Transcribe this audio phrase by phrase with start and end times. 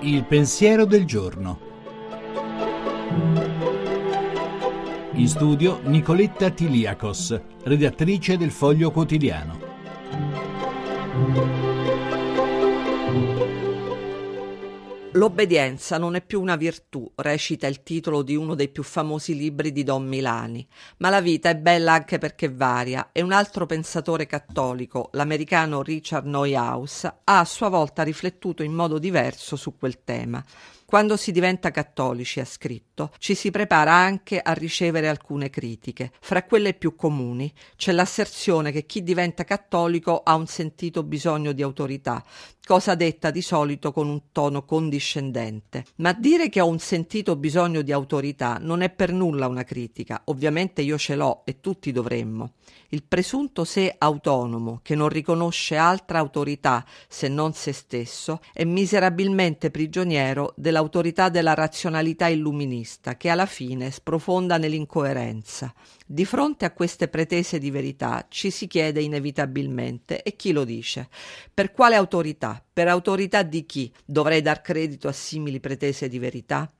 [0.00, 1.58] Il pensiero del giorno.
[5.12, 9.58] In studio Nicoletta Tiliakos, redattrice del Foglio Quotidiano.
[15.12, 19.72] L'obbedienza non è più una virtù, recita il titolo di uno dei più famosi libri
[19.72, 20.64] di Don Milani,
[20.98, 26.26] ma la vita è bella anche perché varia e un altro pensatore cattolico, l'americano Richard
[26.26, 30.44] Neuhaus, ha a sua volta riflettuto in modo diverso su quel tema.
[30.84, 32.87] Quando si diventa cattolici, ha scritto,
[33.18, 36.10] ci si prepara anche a ricevere alcune critiche.
[36.20, 41.62] Fra quelle più comuni c'è l'asserzione che chi diventa cattolico ha un sentito bisogno di
[41.62, 42.24] autorità,
[42.64, 45.84] cosa detta di solito con un tono condiscendente.
[45.96, 50.22] Ma dire che ho un sentito bisogno di autorità non è per nulla una critica,
[50.24, 52.54] ovviamente io ce l'ho e tutti dovremmo.
[52.90, 59.70] Il presunto sé autonomo, che non riconosce altra autorità se non se stesso, è miserabilmente
[59.70, 65.72] prigioniero della l'autorità della razionalità illuminista, che alla fine sprofonda nell'incoerenza.
[66.06, 71.08] Di fronte a queste pretese di verità ci si chiede inevitabilmente e chi lo dice?
[71.52, 72.62] Per quale autorità?
[72.72, 76.70] Per autorità di chi dovrei dar credito a simili pretese di verità?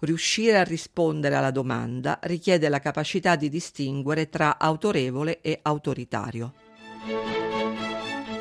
[0.00, 7.35] Riuscire a rispondere alla domanda richiede la capacità di distinguere tra autorevole e autoritario.